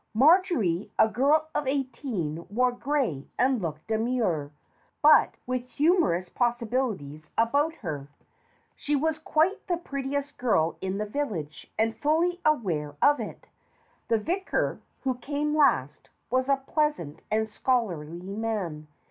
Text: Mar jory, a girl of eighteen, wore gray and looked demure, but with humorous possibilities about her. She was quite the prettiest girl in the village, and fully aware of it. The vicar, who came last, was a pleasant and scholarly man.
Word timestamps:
Mar 0.15 0.41
jory, 0.41 0.91
a 0.97 1.07
girl 1.07 1.47
of 1.53 1.67
eighteen, 1.67 2.47
wore 2.49 2.71
gray 2.71 3.27
and 3.37 3.61
looked 3.61 3.85
demure, 3.85 4.49
but 5.03 5.35
with 5.45 5.67
humorous 5.69 6.27
possibilities 6.27 7.29
about 7.37 7.75
her. 7.75 8.07
She 8.75 8.95
was 8.95 9.19
quite 9.19 9.67
the 9.67 9.77
prettiest 9.77 10.39
girl 10.39 10.75
in 10.81 10.97
the 10.97 11.05
village, 11.05 11.71
and 11.77 11.95
fully 11.95 12.41
aware 12.43 12.95
of 12.99 13.19
it. 13.19 13.45
The 14.07 14.17
vicar, 14.17 14.79
who 15.03 15.19
came 15.19 15.55
last, 15.55 16.09
was 16.31 16.49
a 16.49 16.63
pleasant 16.65 17.19
and 17.29 17.47
scholarly 17.51 18.23
man. 18.35 18.87